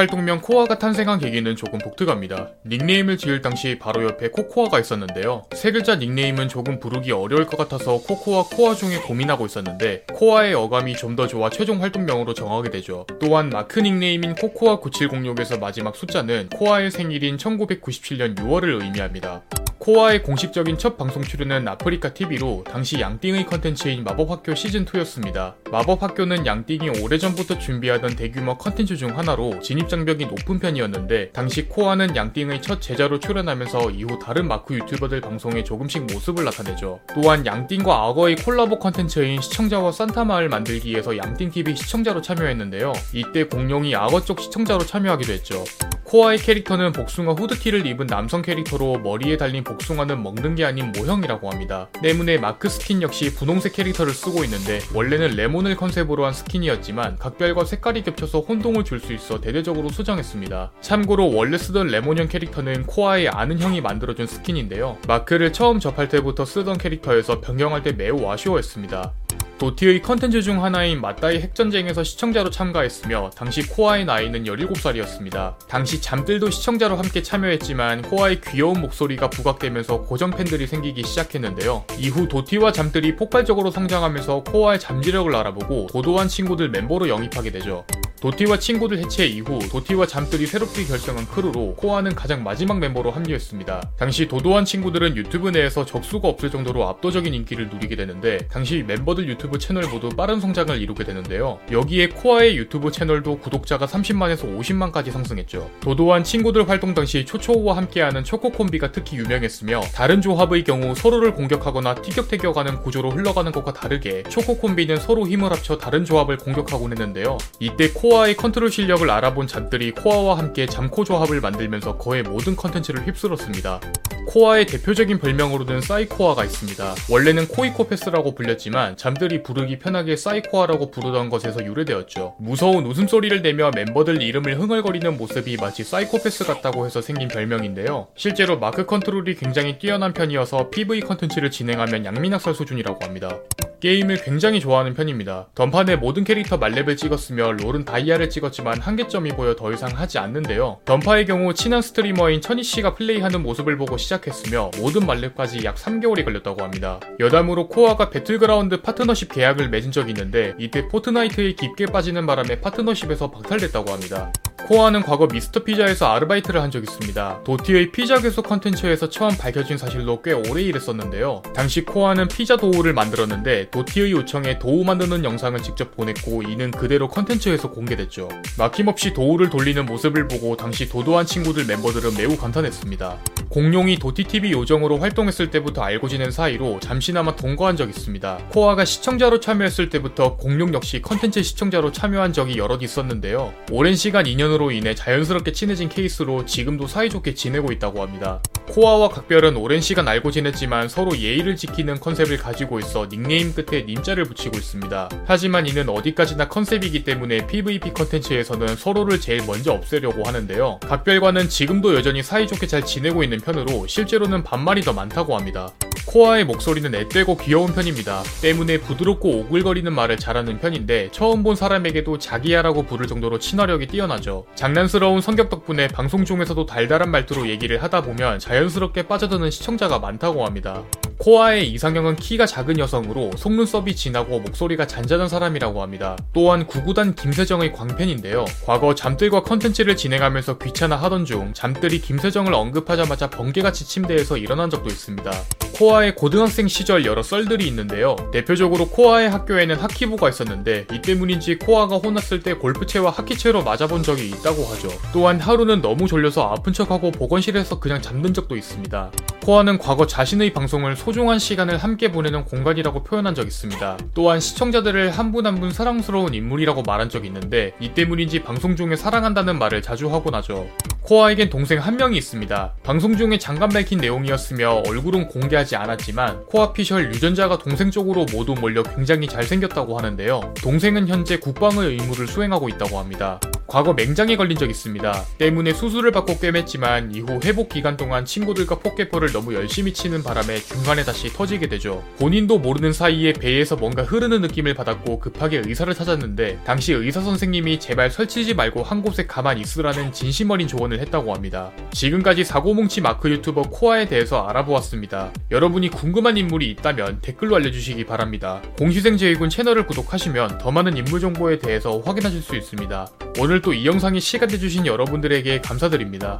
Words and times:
활동명 0.00 0.40
코아가 0.40 0.78
탄생한 0.78 1.18
계기는 1.18 1.56
조금 1.56 1.78
독특합니다. 1.78 2.48
닉네임을 2.66 3.18
지을 3.18 3.42
당시 3.42 3.78
바로 3.78 4.04
옆에 4.04 4.30
코코아가 4.30 4.80
있었는데요. 4.80 5.42
세 5.54 5.72
글자 5.72 5.96
닉네임은 5.96 6.48
조금 6.48 6.80
부르기 6.80 7.12
어려울 7.12 7.44
것 7.46 7.58
같아서 7.58 8.00
코코아 8.00 8.44
코아 8.44 8.74
중에 8.74 8.96
고민하고 9.00 9.44
있었는데 9.46 10.06
코아의 10.14 10.54
어감이 10.54 10.96
좀 10.96 11.10
더 11.10 11.26
좋아 11.26 11.50
최종 11.50 11.82
활동명으로 11.82 12.34
정하게 12.34 12.70
되죠. 12.70 13.04
또한 13.20 13.50
마크 13.50 13.80
닉네임인 13.80 14.36
코코아 14.36 14.78
9706에서 14.78 15.58
마지막 15.58 15.96
숫자는 15.96 16.50
코아의 16.50 16.92
생일인 16.92 17.36
1997년 17.36 18.36
6월을 18.36 18.80
의미합니다. 18.80 19.42
코아의 19.80 20.22
공식적인 20.22 20.76
첫 20.76 20.98
방송 20.98 21.22
출연은 21.22 21.66
아프리카 21.66 22.12
TV로 22.12 22.64
당시 22.70 23.00
양띵의 23.00 23.46
컨텐츠인 23.46 24.04
마법학교 24.04 24.52
시즌2였습니다. 24.52 25.54
마법학교는 25.72 26.44
양띵이 26.44 27.00
오래전부터 27.00 27.58
준비하던 27.58 28.14
대규모 28.14 28.58
컨텐츠 28.58 28.98
중 28.98 29.16
하나로 29.16 29.60
진입장벽이 29.60 30.26
높은 30.26 30.58
편이었는데 30.58 31.30
당시 31.30 31.66
코아는 31.66 32.14
양띵의 32.14 32.60
첫 32.60 32.82
제자로 32.82 33.20
출연하면서 33.20 33.92
이후 33.92 34.18
다른 34.18 34.48
마크 34.48 34.74
유튜버들 34.74 35.22
방송에 35.22 35.64
조금씩 35.64 36.08
모습을 36.12 36.44
나타내죠. 36.44 37.00
또한 37.14 37.46
양띵과 37.46 38.08
악어의 38.08 38.36
콜라보 38.36 38.80
컨텐츠인 38.80 39.40
시청자와 39.40 39.92
산타마을 39.92 40.50
만들기에서 40.50 41.16
양띵TV 41.16 41.74
시청자로 41.74 42.20
참여했는데요. 42.20 42.92
이때 43.14 43.44
공룡이 43.44 43.96
악어 43.96 44.20
쪽 44.26 44.40
시청자로 44.40 44.84
참여하기도 44.84 45.32
했죠. 45.32 45.64
코아의 46.10 46.38
캐릭터는 46.38 46.90
복숭아 46.90 47.34
후드티를 47.34 47.86
입은 47.86 48.08
남성 48.08 48.42
캐릭터로 48.42 48.98
머리에 48.98 49.36
달린 49.36 49.62
복숭아는 49.70 50.22
먹는 50.22 50.54
게 50.54 50.64
아닌 50.64 50.92
모형이라고 50.92 51.50
합니다. 51.50 51.88
때문에 52.02 52.38
마크 52.38 52.68
스킨 52.68 53.02
역시 53.02 53.34
분홍색 53.34 53.72
캐릭터를 53.74 54.12
쓰고 54.12 54.44
있는데 54.44 54.80
원래는 54.94 55.36
레몬을 55.36 55.76
컨셉으로 55.76 56.26
한 56.26 56.32
스킨이었지만 56.32 57.16
각별과 57.18 57.64
색깔이 57.64 58.02
겹쳐서 58.02 58.40
혼동을 58.40 58.84
줄 58.84 59.00
수 59.00 59.14
있어 59.14 59.40
대대적으로 59.40 59.88
수정했습니다. 59.88 60.72
참고로 60.82 61.34
원래 61.34 61.56
쓰던 61.56 61.86
레몬형 61.86 62.28
캐릭터는 62.28 62.86
코아의 62.86 63.30
아는 63.30 63.58
형이 63.58 63.80
만들어준 63.80 64.26
스킨인데요. 64.26 64.98
마크를 65.08 65.54
처음 65.54 65.80
접할 65.80 66.10
때부터 66.10 66.44
쓰던 66.44 66.76
캐릭터여서 66.76 67.40
변경할 67.40 67.82
때 67.82 67.92
매우 67.92 68.28
아쉬워했습니다. 68.28 69.14
도티의 69.60 70.00
컨텐츠 70.00 70.40
중 70.40 70.64
하나인 70.64 71.02
맞다이 71.02 71.38
핵전쟁에서 71.40 72.02
시청자로 72.02 72.48
참가했으며 72.48 73.28
당시 73.36 73.60
코아의 73.68 74.06
나이는 74.06 74.44
17살이었습니다. 74.44 75.68
당시 75.68 76.00
잠뜰도 76.00 76.48
시청자로 76.48 76.96
함께 76.96 77.22
참여했지만 77.22 78.00
코아의 78.00 78.40
귀여운 78.40 78.80
목소리가 78.80 79.28
부각되면서 79.28 80.00
고정 80.04 80.30
팬들이 80.30 80.66
생기기 80.66 81.02
시작했는데요. 81.02 81.84
이후 81.98 82.26
도티와 82.26 82.72
잠뜰이 82.72 83.14
폭발적으로 83.16 83.70
성장하면서 83.70 84.44
코아의 84.44 84.80
잠재력을 84.80 85.36
알아보고 85.36 85.88
도도한 85.92 86.28
친구들 86.28 86.70
멤버로 86.70 87.10
영입하게 87.10 87.50
되죠. 87.50 87.84
도티와 88.20 88.58
친구들 88.58 88.98
해체 88.98 89.26
이후 89.26 89.58
도티와 89.70 90.06
잠뜰이 90.06 90.46
새롭게 90.46 90.84
결성한 90.84 91.26
크루로 91.26 91.74
코아는 91.76 92.14
가장 92.14 92.42
마지막 92.42 92.78
멤버로 92.78 93.10
합류했습니다. 93.10 93.92
당시 93.98 94.28
도도한 94.28 94.66
친구들은 94.66 95.16
유튜브 95.16 95.48
내에서 95.48 95.86
적수가 95.86 96.28
없을 96.28 96.50
정도로 96.50 96.86
압도적인 96.86 97.32
인기를 97.32 97.70
누리게 97.70 97.96
되는데 97.96 98.36
당시 98.48 98.84
멤버들 98.86 99.26
유튜브 99.26 99.49
채널 99.58 99.84
모두 99.88 100.10
빠른 100.10 100.38
성장을 100.38 100.80
이루게 100.80 101.04
되는데요. 101.04 101.58
여기에 101.72 102.10
코아의 102.10 102.56
유튜브 102.58 102.90
채널도 102.90 103.38
구독자가 103.38 103.86
30만에서 103.86 104.58
50만까지 104.58 105.10
상승했죠. 105.10 105.70
도도한 105.80 106.24
친구들 106.24 106.68
활동 106.68 106.94
당시 106.94 107.24
초초우와 107.24 107.76
함께하는 107.76 108.22
초코콤비가 108.22 108.92
특히 108.92 109.16
유명했으며 109.16 109.80
다른 109.94 110.20
조합의 110.20 110.64
경우 110.64 110.94
서로를 110.94 111.34
공격하거나 111.34 111.94
티격태격하는 111.96 112.80
구조로 112.82 113.12
흘러가는 113.12 113.50
것과 113.50 113.72
다르게 113.72 114.24
초코콤비는 114.24 114.98
서로 114.98 115.26
힘을 115.26 115.50
합쳐 115.50 115.78
다른 115.78 116.04
조합을 116.04 116.36
공격하곤 116.36 116.92
했는데요. 116.92 117.38
이때 117.60 117.90
코 117.90 118.10
코아의 118.10 118.36
컨트롤 118.36 118.72
실력을 118.72 119.08
알아본 119.08 119.46
잠뜰이 119.46 119.92
코아와 119.92 120.36
함께 120.36 120.66
잠코 120.66 121.04
조합을 121.04 121.40
만들면서 121.40 121.96
거의 121.96 122.24
모든 122.24 122.56
컨텐츠를 122.56 123.06
휩쓸었습니다. 123.06 123.80
코아의 124.26 124.66
대표적인 124.66 125.18
별명으로는 125.18 125.80
사이코아가 125.80 126.44
있습니다. 126.44 126.94
원래는 127.08 127.46
코이코패스라고 127.48 128.34
불렸지만 128.34 128.96
잠뜰이 128.96 129.39
부르기 129.42 129.78
편하게 129.78 130.16
사이코아라고 130.16 130.90
부르던 130.90 131.30
것에서 131.30 131.64
유래되었죠. 131.64 132.36
무서운 132.38 132.86
웃음소리를 132.86 133.42
내며 133.42 133.70
멤버들 133.74 134.22
이름을 134.22 134.58
흥얼거리는 134.58 135.16
모습이 135.16 135.56
마치 135.56 135.84
사이코패스 135.84 136.44
같다고 136.44 136.86
해서 136.86 137.00
생긴 137.00 137.28
별명인데요. 137.28 138.08
실제로 138.14 138.58
마크 138.58 138.86
컨트롤이 138.86 139.34
굉장히 139.36 139.78
뛰어난 139.78 140.12
편이어서 140.12 140.70
PVP 140.70 141.00
컨텐츠를 141.00 141.50
진행하면 141.50 142.04
양민학살 142.04 142.54
수준이라고 142.54 143.04
합니다. 143.04 143.38
게임을 143.80 144.22
굉장히 144.22 144.60
좋아하는 144.60 144.94
편입니다. 144.94 145.48
던파에 145.54 145.96
모든 145.96 146.24
캐릭터 146.24 146.58
만렙을 146.58 146.96
찍었으며 146.96 147.52
롤은 147.52 147.84
다이아를 147.84 148.30
찍었지만 148.30 148.80
한계점이 148.80 149.30
보여 149.30 149.56
더 149.56 149.72
이상 149.72 149.90
하지 149.96 150.18
않는데요. 150.18 150.80
던파의 150.84 151.26
경우 151.26 151.52
친한 151.54 151.82
스트리머인 151.82 152.40
천희씨가 152.40 152.94
플레이하는 152.94 153.42
모습을 153.42 153.76
보고 153.76 153.96
시작했으며 153.96 154.70
모든 154.78 155.06
만렙까지 155.06 155.64
약 155.64 155.76
3개월이 155.76 156.24
걸렸다고 156.24 156.62
합니다. 156.62 157.00
여담으로 157.18 157.68
코아가 157.68 158.10
배틀그라운드 158.10 158.82
파트너십 158.82 159.32
계약을 159.32 159.70
맺은 159.70 159.92
적이 159.92 160.10
있는데 160.10 160.54
이때 160.58 160.86
포트나이트에 160.88 161.52
깊게 161.54 161.86
빠지는 161.86 162.26
바람에 162.26 162.60
파트너십에서 162.60 163.30
박탈됐다고 163.30 163.90
합니다. 163.90 164.32
코아는 164.68 165.02
과거 165.02 165.26
미스터 165.26 165.64
피자에서 165.64 166.06
아르바이트를 166.12 166.62
한 166.62 166.70
적이 166.70 166.84
있습니다. 166.88 167.40
도티의 167.44 167.90
피자 167.90 168.20
괴속 168.20 168.46
컨텐츠에서 168.46 169.08
처음 169.08 169.36
밝혀진 169.36 169.76
사실로 169.76 170.22
꽤 170.22 170.32
오래 170.32 170.62
일했었는데요. 170.62 171.42
당시 171.54 171.84
코아는 171.84 172.28
피자 172.28 172.56
도우를 172.56 172.92
만들었는데 172.92 173.70
도티의 173.70 174.12
요청에 174.12 174.58
도우 174.60 174.84
만드는 174.84 175.24
영상을 175.24 175.60
직접 175.62 175.96
보냈고 175.96 176.42
이는 176.42 176.70
그대로 176.70 177.08
컨텐츠에서 177.08 177.70
공개됐죠. 177.70 178.28
막힘없이 178.58 179.12
도우를 179.12 179.50
돌리는 179.50 179.84
모습을 179.86 180.28
보고 180.28 180.56
당시 180.56 180.88
도도한 180.88 181.26
친구들 181.26 181.64
멤버들은 181.66 182.16
매우 182.16 182.36
감탄했습니다. 182.36 183.18
공룡이 183.48 183.98
도티TV 183.98 184.52
요정으로 184.52 184.98
활동했을 184.98 185.50
때부터 185.50 185.82
알고 185.82 186.06
지낸 186.06 186.30
사이로 186.30 186.78
잠시나마 186.78 187.34
동거한 187.34 187.76
적이 187.76 187.90
있습니다. 187.90 188.38
코아가 188.52 188.84
시청자로 188.84 189.40
참여했을 189.40 189.88
때부터 189.88 190.36
공룡 190.36 190.72
역시 190.72 191.02
컨텐츠 191.02 191.42
시청자로 191.42 191.90
참여한 191.90 192.32
적이 192.32 192.58
여럿 192.58 192.80
있었는데요. 192.82 193.52
오랜 193.72 193.96
시간 193.96 194.26
인연으로 194.50 194.72
인해 194.72 194.94
자연스럽게 194.94 195.52
친해진 195.52 195.88
케이스로 195.88 196.44
지금도 196.44 196.88
사이좋게 196.88 197.34
지내고 197.34 197.70
있다고 197.72 198.02
합니다. 198.02 198.42
코아와 198.68 199.08
각별은 199.08 199.56
오랜 199.56 199.80
시간 199.80 200.06
알고 200.06 200.30
지냈지만 200.30 200.88
서로 200.88 201.16
예의를 201.16 201.56
지키는 201.56 202.00
컨셉을 202.00 202.38
가지고 202.38 202.78
있어 202.78 203.08
닉네임 203.08 203.52
끝에 203.52 203.82
님자를 203.82 204.24
붙이고 204.24 204.56
있습니다. 204.56 205.08
하지만 205.26 205.66
이는 205.66 205.88
어디까지나 205.88 206.48
컨셉이기 206.48 207.04
때문에 207.04 207.46
PVP 207.46 207.92
컨텐츠에서는 207.92 208.76
서로를 208.76 209.20
제일 209.20 209.42
먼저 209.46 209.72
없애려고 209.72 210.24
하는데요. 210.24 210.80
각별과는 210.80 211.48
지금도 211.48 211.94
여전히 211.94 212.22
사이좋게 212.22 212.66
잘 212.66 212.84
지내고 212.84 213.22
있는 213.24 213.40
편으로 213.40 213.86
실제로는 213.86 214.44
반말이 214.44 214.82
더 214.82 214.92
많다고 214.92 215.36
합니다. 215.36 215.72
코아의 216.06 216.44
목소리는 216.44 216.92
앳되고 216.92 217.36
귀여운 217.36 217.72
편입니다. 217.72 218.22
때문에 218.42 218.78
부드럽고 218.78 219.28
오글거리는 219.28 219.92
말을 219.92 220.16
잘하는 220.16 220.58
편인데 220.58 221.10
처음 221.12 221.44
본 221.44 221.54
사람에게도 221.54 222.18
자기야라고 222.18 222.84
부를 222.84 223.06
정도로 223.06 223.38
친화력이 223.38 223.86
뛰어나죠. 223.86 224.44
장난스러운 224.56 225.20
성격 225.20 225.50
덕분에 225.50 225.86
방송 225.86 226.24
중에서도 226.24 226.66
달달한 226.66 227.10
말투로 227.10 227.48
얘기를 227.48 227.80
하다 227.80 228.02
보면 228.02 228.40
자연스럽게 228.50 229.06
빠져드는 229.06 229.48
시청자가 229.48 230.00
많다고 230.00 230.44
합니다. 230.44 230.82
코아의 231.20 231.70
이상형은 231.72 232.16
키가 232.16 232.46
작은 232.46 232.78
여성으로 232.78 233.32
속눈썹이 233.36 233.94
진하고 233.94 234.40
목소리가 234.40 234.86
잔잔한 234.86 235.28
사람이라고 235.28 235.82
합니다. 235.82 236.16
또한 236.32 236.66
구구단 236.66 237.14
김세정의 237.14 237.74
광팬인데요. 237.74 238.46
과거 238.64 238.94
잠들과 238.94 239.42
컨텐츠를 239.42 239.96
진행하면서 239.96 240.56
귀찮아 240.56 240.96
하던 240.96 241.26
중 241.26 241.52
잠들이 241.52 242.00
김세정을 242.00 242.54
언급하자마자 242.54 243.28
번개같이 243.28 243.86
침대에서 243.86 244.38
일어난 244.38 244.70
적도 244.70 244.88
있습니다. 244.88 245.30
코아의 245.74 246.14
고등학생 246.14 246.68
시절 246.68 247.04
여러 247.04 247.22
썰들이 247.22 247.66
있는데요. 247.68 248.16
대표적으로 248.32 248.88
코아의 248.88 249.28
학교에는 249.30 249.76
하키부가 249.76 250.28
있었는데 250.30 250.86
이 250.92 251.02
때문인지 251.02 251.58
코아가 251.58 251.96
혼났을 251.96 252.40
때 252.40 252.54
골프채와 252.54 253.10
하키채로 253.10 253.62
맞아본 253.62 254.02
적이 254.02 254.28
있다고 254.28 254.64
하죠. 254.64 254.88
또한 255.12 255.38
하루는 255.38 255.82
너무 255.82 256.06
졸려서 256.06 256.50
아픈 256.50 256.72
척하고 256.72 257.10
보건실에서 257.10 257.78
그냥 257.78 258.00
잠든 258.00 258.32
적도 258.32 258.56
있습니다. 258.56 259.10
코아는 259.42 259.78
과거 259.78 260.06
자신의 260.06 260.52
방송을 260.52 260.96
소 260.96 261.09
중한 261.12 261.38
시간을 261.38 261.78
함께 261.78 262.10
보내는 262.10 262.44
공간이라고 262.44 263.04
표현한 263.04 263.34
적 263.34 263.46
있습니다. 263.46 263.98
또한 264.14 264.40
시청자들을 264.40 265.10
한분 265.10 265.46
한 265.46 265.60
분 265.60 265.70
사랑스러운 265.72 266.32
인물이라고 266.34 266.82
말한 266.82 267.10
적이 267.10 267.26
있는데 267.28 267.74
이 267.80 267.90
때문인지 267.92 268.42
방송 268.42 268.76
중에 268.76 268.96
사랑한다는 268.96 269.58
말을 269.58 269.82
자주 269.82 270.10
하곤 270.12 270.34
하죠. 270.36 270.66
코아에겐 271.02 271.50
동생 271.50 271.78
한 271.80 271.96
명이 271.96 272.16
있습니다. 272.16 272.74
방송 272.82 273.16
중에 273.16 273.38
잠깐 273.38 273.68
밝힌 273.68 273.98
내용이었으며 273.98 274.82
얼굴은 274.86 275.28
공개하지 275.28 275.76
않았지만 275.76 276.46
코아 276.46 276.72
피셜 276.72 277.12
유전자가 277.12 277.58
동생 277.58 277.90
쪽으로 277.90 278.26
모두 278.32 278.54
몰려 278.54 278.82
굉장히 278.82 279.26
잘생겼다고 279.26 279.98
하는데요. 279.98 280.54
동생은 280.62 281.08
현재 281.08 281.38
국방의 281.38 281.90
의무를 281.90 282.26
수행하고 282.26 282.68
있다고 282.68 282.98
합니다. 282.98 283.40
과거 283.70 283.92
맹장에 283.92 284.34
걸린 284.36 284.58
적 284.58 284.68
있습니다. 284.68 285.26
때문에 285.38 285.72
수술을 285.72 286.10
받고 286.10 286.34
꿰맸지만 286.34 287.14
이후 287.14 287.38
회복 287.44 287.68
기간 287.68 287.96
동안 287.96 288.24
친구들과 288.24 288.80
포켓볼을 288.80 289.30
너무 289.30 289.54
열심히 289.54 289.94
치는 289.94 290.24
바람에 290.24 290.58
중간에 290.58 291.04
다시 291.04 291.28
터지게 291.28 291.68
되죠. 291.68 292.02
본인도 292.18 292.58
모르는 292.58 292.92
사이에 292.92 293.32
배에서 293.32 293.76
뭔가 293.76 294.02
흐르는 294.02 294.40
느낌을 294.40 294.74
받았고 294.74 295.20
급하게 295.20 295.62
의사를 295.64 295.94
찾았는데 295.94 296.62
당시 296.64 296.92
의사 296.94 297.20
선생님이 297.20 297.78
제발 297.78 298.10
설치지 298.10 298.54
말고 298.54 298.82
한 298.82 299.02
곳에 299.02 299.26
가만 299.26 299.56
있으라는 299.56 300.12
진심 300.12 300.50
어린 300.50 300.66
조언을 300.66 300.98
했다고 300.98 301.32
합니다. 301.32 301.70
지금까지 301.92 302.42
사고뭉치 302.42 303.02
마크 303.02 303.30
유튜버 303.30 303.62
코아에 303.70 304.08
대해서 304.08 304.48
알아보았습니다. 304.48 305.32
여러분이 305.52 305.90
궁금한 305.90 306.36
인물이 306.36 306.68
있다면 306.72 307.20
댓글로 307.22 307.54
알려주시기 307.54 308.04
바랍니다. 308.04 308.60
공시생 308.76 309.16
제이군 309.16 309.48
채널을 309.48 309.86
구독하시면 309.86 310.58
더 310.58 310.72
많은 310.72 310.96
인물 310.96 311.20
정보에 311.20 311.60
대해서 311.60 312.00
확인하실 312.00 312.42
수 312.42 312.56
있습니다. 312.56 313.06
오늘 313.38 313.60
또 313.62 313.72
이 313.72 313.86
영상이 313.86 314.20
시간 314.20 314.48
내주신 314.48 314.86
여러분들에게 314.86 315.60
감사드립니다. 315.60 316.38